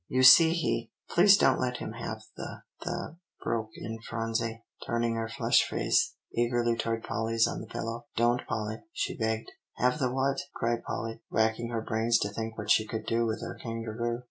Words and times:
"You 0.07 0.23
see 0.23 0.53
he" 0.53 0.91
"Please 1.11 1.37
don't 1.37 1.59
let 1.59 1.77
him 1.77 1.91
have 1.91 2.23
the 2.35 2.63
the" 2.83 3.17
broke 3.43 3.69
in 3.75 3.99
Phronsie, 4.01 4.63
turning 4.87 5.13
her 5.13 5.29
flushed 5.29 5.67
face 5.69 6.15
eagerly 6.33 6.75
toward 6.75 7.03
Polly's 7.03 7.45
on 7.47 7.61
the 7.61 7.67
pillow, 7.67 8.07
"don't 8.15 8.47
Polly," 8.47 8.81
she 8.93 9.15
begged. 9.15 9.51
"Have 9.77 9.99
the 9.99 10.11
what?" 10.11 10.39
cried 10.55 10.81
Polly, 10.85 11.21
racking 11.29 11.69
her 11.69 11.81
brains 11.81 12.17
to 12.21 12.33
think 12.33 12.57
what 12.57 12.71
she 12.71 12.87
could 12.87 13.05
do 13.05 13.27
with 13.27 13.41
her 13.43 13.53
kangaroo. 13.61 14.19